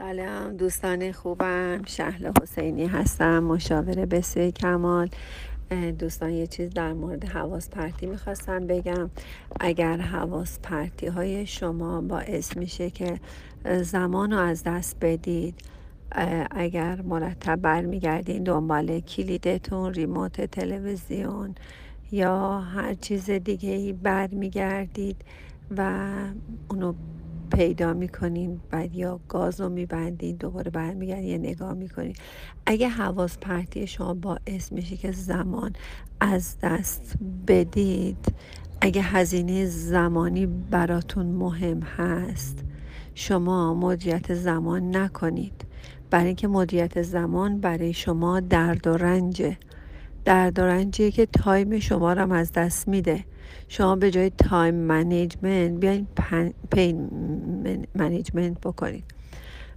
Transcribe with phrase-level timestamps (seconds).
[0.00, 1.82] سلام دوستان خوبم.
[1.86, 5.08] شهل حسینی هستم مشاور بسیار کمال.
[5.98, 9.10] دوستان یه چیز در مورد حواس پرتی می‌خواستم بگم.
[9.60, 13.20] اگر حواس پرتی های شما باعث میشه که
[13.82, 15.54] زمان رو از دست بدید
[16.50, 21.54] اگر مرتب برمیگردین دنبال کلیدتون ریموت تلویزیون
[22.12, 25.16] یا هر چیز دیگه ای برمیگردید
[25.76, 26.08] و
[26.70, 26.94] اونو
[27.52, 32.14] پیدا می‌کنین بعد یا گاز رو میبندین دوباره برمیگردین یه نگاه می‌کنین.
[32.66, 35.72] اگه حواس پرتی شما باعث میشه که زمان
[36.20, 37.14] از دست
[37.48, 38.34] بدید
[38.80, 42.64] اگه هزینه زمانی براتون مهم هست
[43.14, 45.64] شما مدیریت زمان نکنید.
[46.10, 49.56] برای اینکه مدیریت زمان برای شما درد و رنجه.
[50.24, 53.24] درد و رنجیه که تایم شما رو از دست میده.
[53.68, 56.06] شما به جای time management بیاین
[56.70, 57.10] pain
[57.94, 59.04] management بکنید.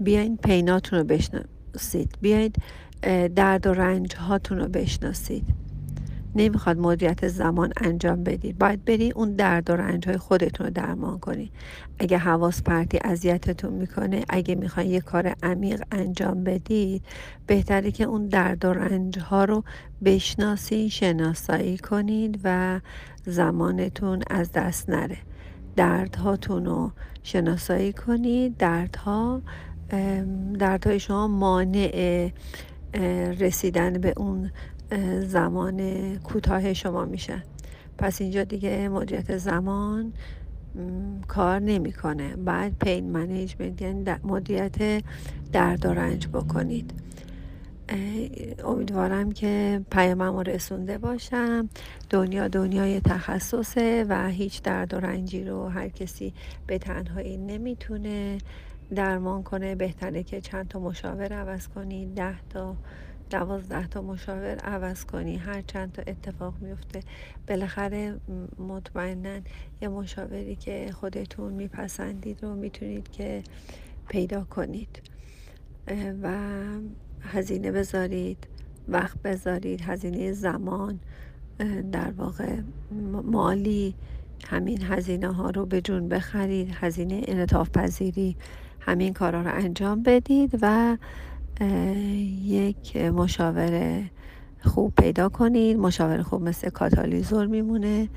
[0.00, 2.18] بیاین pain اتون رو بشناسید.
[2.20, 2.52] بیاین
[3.36, 5.44] درد و رنج هاتون رو بشناسید.
[6.34, 11.52] نمی‌خواد مدیریت زمان انجام بدید باید بری اون درد و رنج خودتون رو درمان کنید
[11.98, 17.02] اگه حواس پرتی اذیتتون می‌کنه اگه می‌خواین یه کار عمیق انجام بدید
[17.46, 19.64] بهتره که اون درد و رنج ها رو
[20.04, 22.80] بشناسید شناسایی کنید و
[23.26, 25.18] زمانتون از دست نره.
[25.76, 28.56] دردهاتون رو شناسایی کنید.
[28.56, 29.42] دردها
[30.58, 32.30] دردهای شما مانع
[33.40, 34.50] رسیدن به اون
[35.20, 35.80] زمان
[36.18, 37.42] کوتاه شما میشه.
[37.98, 40.12] پس اینجا دیگه مدیریت زمان
[41.28, 42.36] کار نمی‌کنه.
[42.36, 45.04] بعد پین منیجمنت یعنی مدیریت
[45.52, 46.90] درد و رنج بکنید.
[48.64, 51.68] امیدوارم که پیامم رسونده باشم.
[52.10, 56.32] دنیا دنیای تخصصه و هیچ درد و رنجی رو هر کسی
[56.66, 58.38] به تنهایی نمی‌تونه.
[58.94, 62.76] درمان کنه بهتره که چند تا مشاور عوض کنید ده تا
[63.30, 65.36] دوازده تا مشاور عوض کنی.
[65.36, 67.00] هر چند تا اتفاق میفته.
[67.48, 68.20] بالاخره
[68.58, 69.40] مطمئنا
[69.80, 73.42] یه مشاوری که خودتون میپسندید رو می‌تونید که
[74.08, 75.02] پیدا کنید.
[76.22, 76.38] و
[77.20, 78.46] هزینه بذارید
[78.88, 81.00] وقت بذارید هزینه زمان
[81.92, 82.60] در واقع
[83.24, 83.94] مالی
[84.48, 88.36] همین هزینه ها رو به جون بخرید هزینه انطاف پذیری
[88.86, 90.96] همین کارها رو انجام بدید و
[92.44, 94.02] یک مشاور
[94.64, 95.76] خوب پیدا کنید.
[95.76, 98.08] مشاور خوب مثل کاتالیزور میمونه.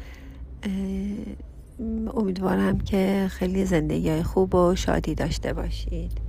[2.14, 6.27] امیدوارم که خیلی زندگی خوب و شادی داشته باشید.